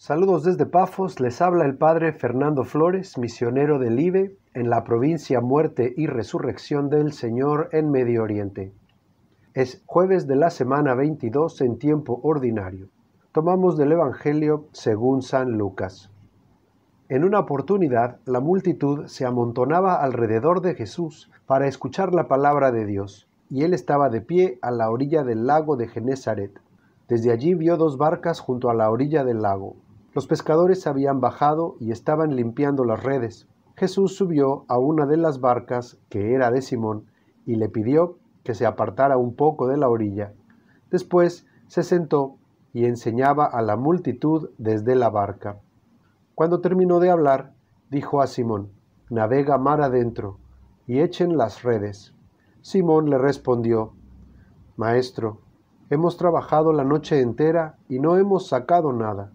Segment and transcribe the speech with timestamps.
[0.00, 5.40] Saludos desde Pafos, les habla el Padre Fernando Flores, misionero del IBE en la provincia
[5.40, 8.72] Muerte y Resurrección del Señor en Medio Oriente.
[9.54, 12.86] Es jueves de la semana 22 en tiempo ordinario.
[13.32, 16.12] Tomamos del Evangelio según San Lucas.
[17.08, 22.86] En una oportunidad, la multitud se amontonaba alrededor de Jesús para escuchar la palabra de
[22.86, 26.60] Dios, y él estaba de pie a la orilla del lago de Genezaret.
[27.08, 29.74] Desde allí vio dos barcas junto a la orilla del lago
[30.18, 33.46] los pescadores habían bajado y estaban limpiando las redes.
[33.76, 37.04] Jesús subió a una de las barcas, que era de Simón,
[37.46, 40.32] y le pidió que se apartara un poco de la orilla.
[40.90, 42.34] Después se sentó
[42.72, 45.60] y enseñaba a la multitud desde la barca.
[46.34, 47.52] Cuando terminó de hablar,
[47.88, 48.72] dijo a Simón,
[49.10, 50.40] Navega mar adentro,
[50.88, 52.12] y echen las redes.
[52.60, 53.92] Simón le respondió,
[54.76, 55.42] Maestro,
[55.90, 59.30] hemos trabajado la noche entera y no hemos sacado nada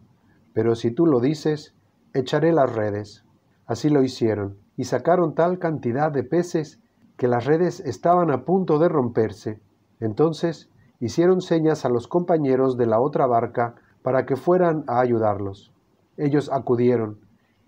[0.54, 1.74] pero si tú lo dices,
[2.14, 3.24] echaré las redes.
[3.66, 6.80] Así lo hicieron, y sacaron tal cantidad de peces
[7.18, 9.60] que las redes estaban a punto de romperse.
[10.00, 10.70] Entonces
[11.00, 15.72] hicieron señas a los compañeros de la otra barca para que fueran a ayudarlos.
[16.18, 17.20] Ellos acudieron,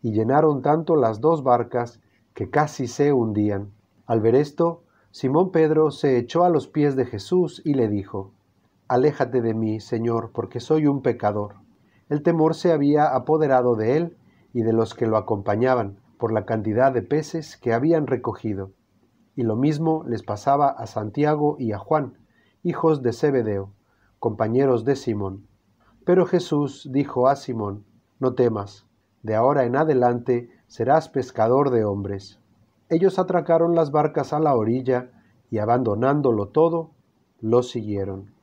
[0.02, 2.00] y llenaron tanto las dos barcas
[2.34, 3.72] que casi se hundían.
[4.06, 8.32] Al ver esto, Simón Pedro se echó a los pies de Jesús y le dijo,
[8.88, 11.56] Aléjate de mí, Señor, porque soy un pecador.
[12.08, 14.18] El temor se había apoderado de él
[14.54, 18.72] y de los que lo acompañaban por la cantidad de peces que habían recogido.
[19.36, 22.20] Y lo mismo les pasaba a Santiago y a Juan,
[22.62, 23.72] hijos de Zebedeo,
[24.20, 25.48] compañeros de Simón.
[26.06, 27.86] Pero Jesús dijo a Simón,
[28.20, 28.86] No temas,
[29.24, 32.40] de ahora en adelante serás pescador de hombres.
[32.88, 35.10] Ellos atracaron las barcas a la orilla
[35.50, 36.92] y abandonándolo todo,
[37.42, 38.35] lo siguieron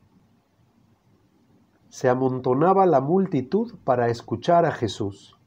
[1.93, 5.39] se amontonaba la multitud para escuchar a Jesús.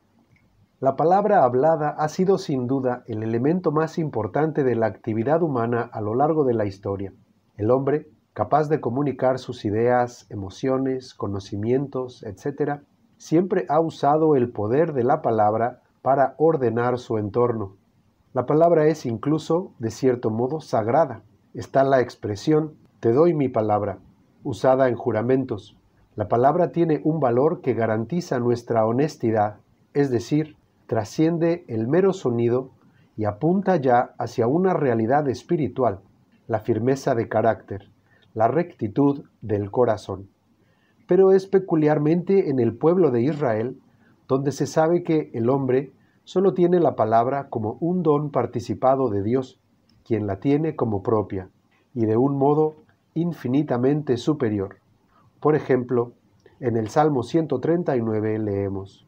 [0.80, 5.90] La palabra hablada ha sido sin duda el elemento más importante de la actividad humana
[5.92, 7.14] a lo largo de la historia.
[7.58, 12.82] El hombre, capaz de comunicar sus ideas, emociones, conocimientos, etc.,
[13.18, 17.76] siempre ha usado el poder de la palabra para ordenar su entorno.
[18.34, 21.24] La palabra es incluso, de cierto modo, sagrada.
[21.56, 23.98] Está la expresión, te doy mi palabra,
[24.44, 25.76] usada en juramentos,
[26.16, 29.58] la palabra tiene un valor que garantiza nuestra honestidad,
[29.94, 30.56] es decir,
[30.88, 32.70] trasciende el mero sonido
[33.18, 36.00] y apunta ya hacia una realidad espiritual,
[36.48, 37.90] la firmeza de carácter,
[38.34, 40.30] la rectitud del corazón.
[41.06, 43.80] Pero es peculiarmente en el pueblo de Israel
[44.28, 45.92] donde se sabe que el hombre
[46.24, 49.60] solo tiene la palabra como un don participado de Dios,
[50.06, 51.50] quien la tiene como propia,
[51.94, 52.76] y de un modo
[53.14, 54.78] infinitamente superior.
[55.40, 56.14] Por ejemplo,
[56.60, 59.08] en el Salmo 139 leemos,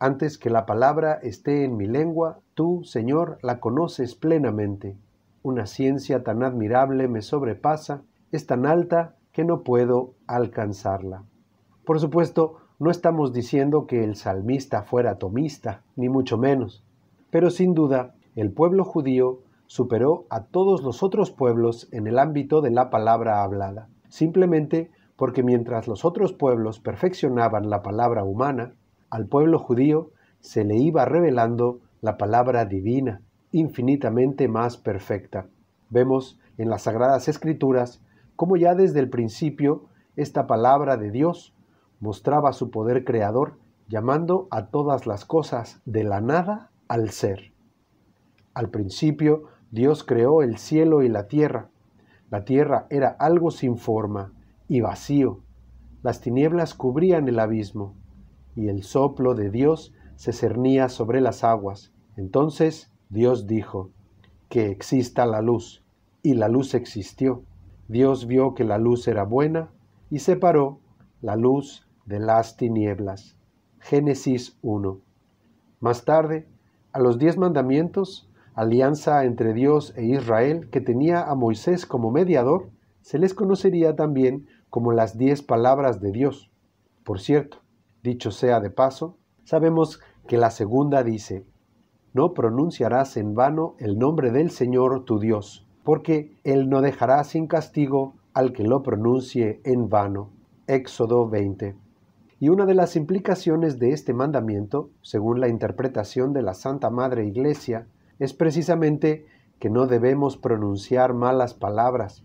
[0.00, 4.96] Antes que la palabra esté en mi lengua, tú, Señor, la conoces plenamente.
[5.42, 11.24] Una ciencia tan admirable me sobrepasa, es tan alta que no puedo alcanzarla.
[11.84, 16.84] Por supuesto, no estamos diciendo que el salmista fuera tomista, ni mucho menos,
[17.30, 22.60] pero sin duda el pueblo judío superó a todos los otros pueblos en el ámbito
[22.60, 28.74] de la palabra hablada, simplemente porque mientras los otros pueblos perfeccionaban la palabra humana,
[29.10, 33.20] al pueblo judío se le iba revelando la palabra divina,
[33.50, 35.48] infinitamente más perfecta.
[35.90, 38.00] Vemos en las Sagradas Escrituras
[38.36, 41.52] cómo ya desde el principio esta palabra de Dios
[41.98, 43.58] mostraba su poder creador,
[43.88, 47.52] llamando a todas las cosas de la nada al ser.
[48.54, 51.70] Al principio Dios creó el cielo y la tierra.
[52.30, 54.32] La tierra era algo sin forma,
[54.68, 55.40] y vacío.
[56.02, 57.94] Las tinieblas cubrían el abismo,
[58.54, 61.92] y el soplo de Dios se cernía sobre las aguas.
[62.16, 63.90] Entonces Dios dijo,
[64.48, 65.84] que exista la luz,
[66.22, 67.42] y la luz existió.
[67.88, 69.70] Dios vio que la luz era buena,
[70.10, 70.80] y separó
[71.20, 73.36] la luz de las tinieblas.
[73.80, 75.00] Génesis 1.
[75.80, 76.46] Más tarde,
[76.92, 82.70] a los diez mandamientos, alianza entre Dios e Israel que tenía a Moisés como mediador,
[83.02, 86.50] se les conocería también como las diez palabras de Dios.
[87.04, 87.58] Por cierto,
[88.02, 91.46] dicho sea de paso, sabemos que la segunda dice,
[92.12, 97.46] no pronunciarás en vano el nombre del Señor tu Dios, porque Él no dejará sin
[97.46, 100.30] castigo al que lo pronuncie en vano.
[100.66, 101.76] Éxodo 20.
[102.40, 107.26] Y una de las implicaciones de este mandamiento, según la interpretación de la Santa Madre
[107.26, 107.88] Iglesia,
[108.18, 109.26] es precisamente
[109.58, 112.22] que no debemos pronunciar malas palabras,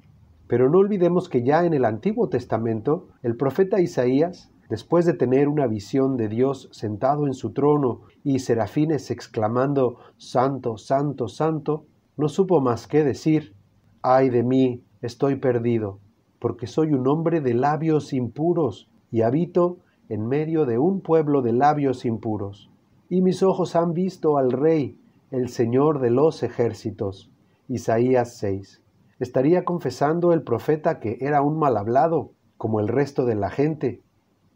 [0.47, 5.47] pero no olvidemos que ya en el Antiguo Testamento el profeta Isaías después de tener
[5.47, 11.85] una visión de Dios sentado en su trono y serafines exclamando Santo, Santo, Santo,
[12.17, 13.53] no supo más que decir,
[14.01, 15.99] ay de mí, estoy perdido,
[16.39, 19.77] porque soy un hombre de labios impuros y habito
[20.09, 22.69] en medio de un pueblo de labios impuros.
[23.09, 24.97] Y mis ojos han visto al Rey,
[25.31, 27.31] el Señor de los ejércitos.
[27.67, 28.82] Isaías 6.
[29.19, 34.01] ¿Estaría confesando el profeta que era un mal hablado, como el resto de la gente?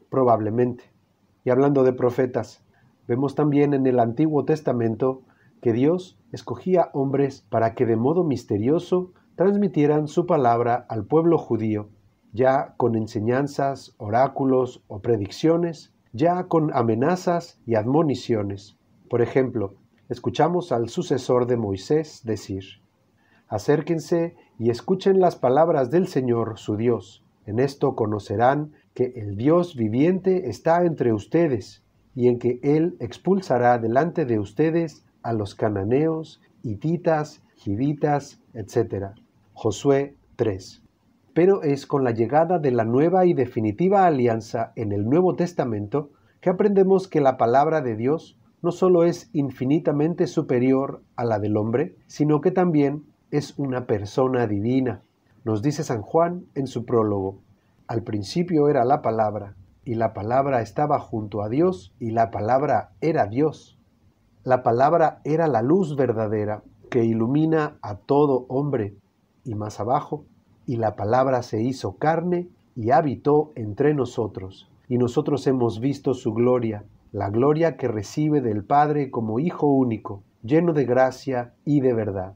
[0.10, 0.86] Probablemente.
[1.44, 2.64] Y hablando de profetas,
[3.08, 5.22] vemos también en el Antiguo Testamento
[5.62, 11.90] que Dios escogía hombres para que de modo misterioso transmitieran su palabra al pueblo judío,
[12.34, 18.78] ya con enseñanzas, oráculos o predicciones, ya con amenazas y admoniciones.
[19.10, 19.76] Por ejemplo,
[20.10, 22.64] escuchamos al sucesor de Moisés decir,
[23.48, 27.24] Acérquense y escuchen las palabras del Señor su Dios.
[27.46, 31.84] En esto conocerán que el Dios viviente está entre ustedes,
[32.16, 39.12] y en que Él expulsará delante de ustedes a los cananeos, hititas, gibitas, etc.
[39.54, 40.82] Josué 3.
[41.34, 46.10] Pero es con la llegada de la nueva y definitiva alianza en el Nuevo Testamento
[46.42, 51.56] que aprendemos que la palabra de Dios no solo es infinitamente superior a la del
[51.56, 55.02] hombre, sino que también es una persona divina.
[55.44, 57.40] Nos dice San Juan en su prólogo,
[57.88, 62.92] al principio era la palabra, y la palabra estaba junto a Dios, y la palabra
[63.00, 63.78] era Dios.
[64.44, 68.96] La palabra era la luz verdadera que ilumina a todo hombre,
[69.44, 70.26] y más abajo,
[70.66, 76.34] y la palabra se hizo carne y habitó entre nosotros, y nosotros hemos visto su
[76.34, 81.94] gloria, la gloria que recibe del Padre como Hijo único, lleno de gracia y de
[81.94, 82.36] verdad.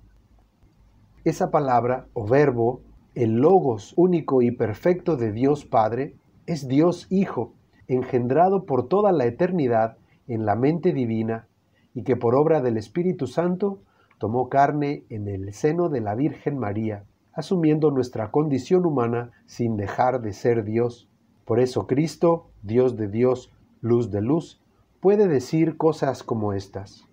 [1.24, 2.82] Esa palabra o verbo,
[3.14, 6.16] el logos único y perfecto de Dios Padre,
[6.48, 7.54] es Dios Hijo,
[7.88, 9.98] engendrado por toda la eternidad
[10.28, 11.48] en la mente divina
[11.94, 13.84] y que por obra del Espíritu Santo
[14.18, 17.04] tomó carne en el seno de la Virgen María,
[17.34, 21.08] asumiendo nuestra condición humana sin dejar de ser Dios.
[21.46, 23.52] Por eso Cristo, Dios de Dios,
[23.82, 24.60] luz de luz,
[25.00, 27.08] puede decir cosas como estas.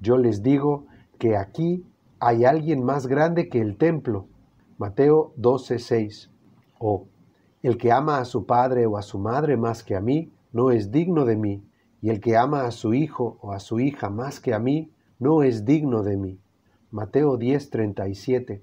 [0.00, 0.86] Yo les digo
[1.18, 1.84] que aquí
[2.20, 4.26] hay alguien más grande que el templo.
[4.76, 6.30] Mateo 12:6.
[6.78, 7.06] O
[7.62, 10.70] el que ama a su padre o a su madre más que a mí, no
[10.70, 11.62] es digno de mí,
[12.00, 14.92] y el que ama a su hijo o a su hija más que a mí,
[15.18, 16.40] no es digno de mí.
[16.90, 18.62] Mateo 10:37.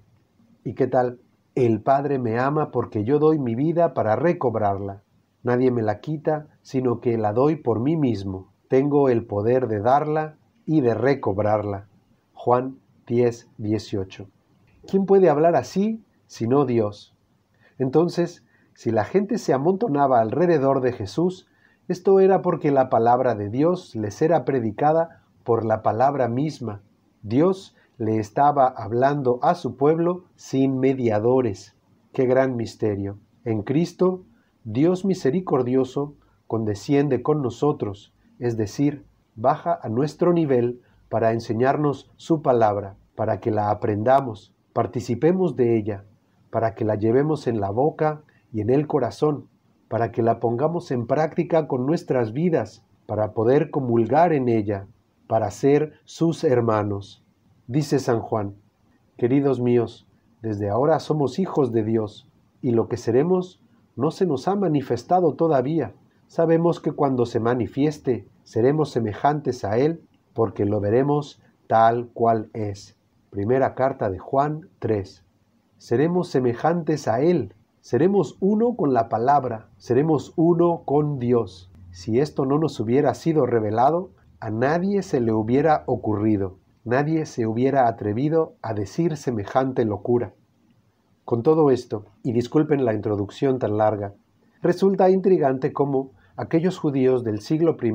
[0.64, 1.20] ¿Y qué tal?
[1.54, 5.04] El Padre me ama porque yo doy mi vida para recobrarla.
[5.44, 8.52] Nadie me la quita, sino que la doy por mí mismo.
[8.68, 11.88] Tengo el poder de darla y de recobrarla.
[12.34, 14.28] Juan 10, 18.
[14.88, 17.16] ¿Quién puede hablar así sino Dios?
[17.78, 18.44] Entonces,
[18.74, 21.48] si la gente se amontonaba alrededor de Jesús,
[21.88, 26.82] esto era porque la palabra de Dios les era predicada por la palabra misma.
[27.22, 31.76] Dios le estaba hablando a su pueblo sin mediadores.
[32.12, 33.20] Qué gran misterio.
[33.44, 34.24] En Cristo,
[34.64, 36.16] Dios misericordioso
[36.48, 39.06] condesciende con nosotros, es decir,
[39.36, 46.04] baja a nuestro nivel para enseñarnos su palabra, para que la aprendamos, participemos de ella,
[46.50, 48.22] para que la llevemos en la boca
[48.52, 49.48] y en el corazón,
[49.88, 54.88] para que la pongamos en práctica con nuestras vidas, para poder comulgar en ella,
[55.28, 57.24] para ser sus hermanos.
[57.68, 58.56] Dice San Juan,
[59.18, 60.08] queridos míos,
[60.42, 62.28] desde ahora somos hijos de Dios,
[62.62, 63.62] y lo que seremos
[63.96, 65.94] no se nos ha manifestado todavía.
[66.28, 70.02] Sabemos que cuando se manifieste seremos semejantes a Él
[70.36, 72.96] porque lo veremos tal cual es.
[73.32, 75.24] Primera carta de Juan 3.
[75.78, 81.72] Seremos semejantes a Él, seremos uno con la palabra, seremos uno con Dios.
[81.92, 87.48] Si esto no nos hubiera sido revelado, a nadie se le hubiera ocurrido, nadie se
[87.48, 90.34] hubiera atrevido a decir semejante locura.
[91.24, 94.14] Con todo esto, y disculpen la introducción tan larga,
[94.62, 97.92] resulta intrigante cómo aquellos judíos del siglo I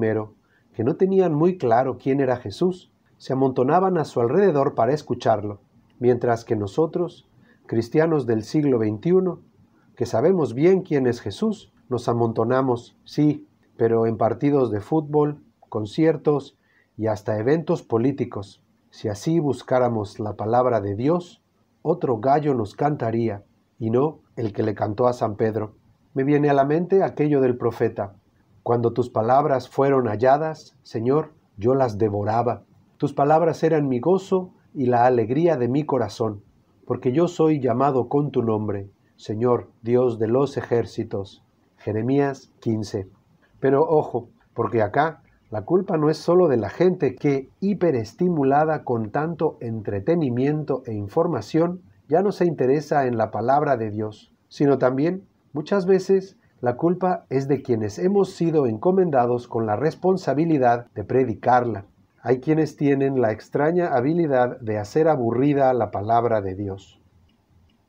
[0.72, 5.60] que no tenían muy claro quién era Jesús, se amontonaban a su alrededor para escucharlo,
[5.98, 7.28] mientras que nosotros,
[7.66, 9.40] cristianos del siglo XXI,
[9.94, 13.46] que sabemos bien quién es Jesús, nos amontonamos, sí,
[13.76, 16.56] pero en partidos de fútbol, conciertos
[16.96, 18.62] y hasta eventos políticos.
[18.90, 21.42] Si así buscáramos la palabra de Dios,
[21.82, 23.44] otro gallo nos cantaría,
[23.78, 25.74] y no el que le cantó a San Pedro.
[26.12, 28.16] Me viene a la mente aquello del profeta,
[28.62, 32.62] cuando tus palabras fueron halladas, Señor, yo las devoraba.
[32.96, 36.42] Tus palabras eran mi gozo y la alegría de mi corazón,
[36.86, 41.44] porque yo soy llamado con tu nombre, Señor, Dios de los ejércitos.
[41.76, 43.08] Jeremías 15.
[43.58, 49.10] Pero ojo, porque acá la culpa no es solo de la gente que, hiperestimulada con
[49.10, 55.26] tanto entretenimiento e información, ya no se interesa en la palabra de Dios, sino también,
[55.52, 61.86] muchas veces, la culpa es de quienes hemos sido encomendados con la responsabilidad de predicarla.
[62.22, 67.00] Hay quienes tienen la extraña habilidad de hacer aburrida la palabra de Dios.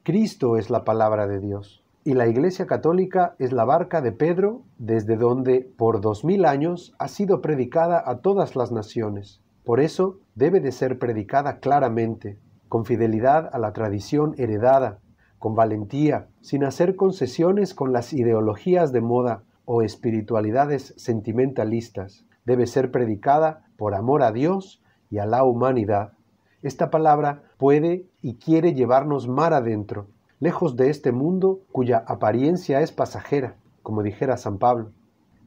[0.03, 1.83] Cristo es la palabra de Dios.
[2.05, 6.95] Y la Iglesia Católica es la barca de Pedro desde donde por dos mil años
[6.97, 9.41] ha sido predicada a todas las naciones.
[9.65, 14.99] Por eso debe de ser predicada claramente, con fidelidad a la tradición heredada,
[15.41, 22.25] con valentía, sin hacer concesiones con las ideologías de moda o espiritualidades sentimentalistas.
[22.45, 26.13] Debe ser predicada por amor a Dios y a la humanidad.
[26.61, 30.05] Esta palabra puede y quiere llevarnos mar adentro,
[30.39, 34.91] lejos de este mundo cuya apariencia es pasajera, como dijera San Pablo.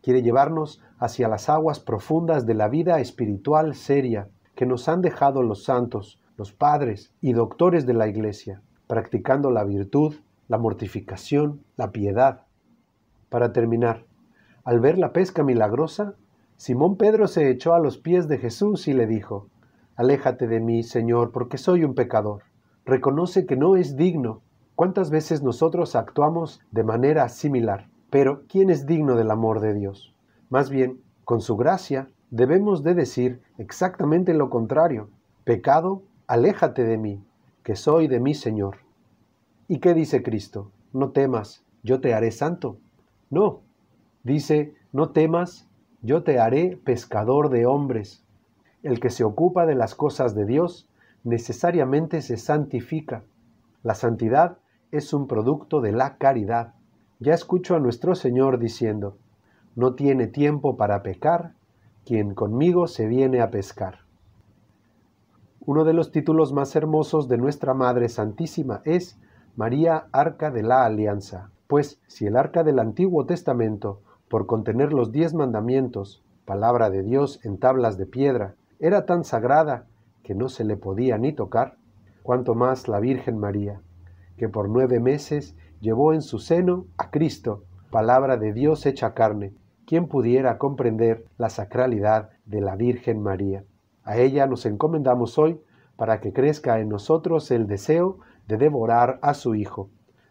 [0.02, 5.44] Quiere llevarnos hacia las aguas profundas de la vida espiritual seria que nos han dejado
[5.44, 10.14] los santos, los padres y doctores de la Iglesia, practicando la virtud,
[10.48, 12.42] la mortificación, la piedad.
[13.28, 14.04] Para terminar,
[14.64, 16.14] al ver la pesca milagrosa,
[16.56, 19.48] Simón Pedro se echó a los pies de Jesús y le dijo,
[19.96, 22.42] Aléjate de mí, Señor, porque soy un pecador.
[22.84, 24.42] Reconoce que no es digno
[24.76, 27.86] ¿Cuántas veces nosotros actuamos de manera similar?
[28.10, 30.12] Pero, ¿quién es digno del amor de Dios?
[30.50, 35.10] Más bien, con su gracia, debemos de decir exactamente lo contrario.
[35.44, 37.22] Pecado, aléjate de mí,
[37.64, 38.76] que soy de mi Señor.
[39.66, 40.70] ¿Y qué dice Cristo?
[40.92, 42.76] No temas, yo te haré santo.
[43.30, 43.62] No,
[44.22, 45.66] dice, no temas,
[46.02, 48.22] yo te haré pescador de hombres.
[48.82, 50.90] El que se ocupa de las cosas de Dios
[51.24, 53.24] necesariamente se santifica.
[53.82, 54.58] La santidad
[54.92, 56.74] es un producto de la caridad.
[57.18, 59.16] Ya escucho a nuestro Señor diciendo,
[59.74, 61.54] no tiene tiempo para pecar
[62.04, 64.03] quien conmigo se viene a pescar.
[65.66, 69.18] Uno de los títulos más hermosos de nuestra Madre Santísima es
[69.56, 75.10] María Arca de la Alianza, pues si el arca del Antiguo Testamento, por contener los
[75.10, 79.86] diez mandamientos, palabra de Dios en tablas de piedra, era tan sagrada
[80.22, 81.76] que no se le podía ni tocar,
[82.22, 83.80] cuanto más la Virgen María,
[84.36, 89.54] que por nueve meses llevó en su seno a Cristo, palabra de Dios hecha carne,
[89.86, 93.64] quien pudiera comprender la sacralidad de la Virgen María.
[94.04, 95.60] A ella nos encomendamos hoy
[95.96, 99.90] para que crezca en nosotros el deseo de devorar a su Hijo,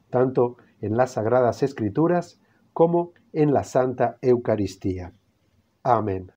[0.09, 2.39] tanto en las Sagradas Escrituras
[2.71, 5.13] como en la Santa Eucaristía.
[5.83, 6.31] Amén.